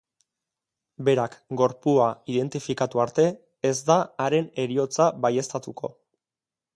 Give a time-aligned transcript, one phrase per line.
[1.09, 2.07] Berak gorpua
[2.37, 3.25] identifikatu arte,
[3.73, 5.93] ez da haren heriotza baieztatuko.